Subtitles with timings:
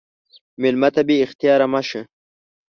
[0.61, 2.01] مېلمه ته بې اختیاره مه شه.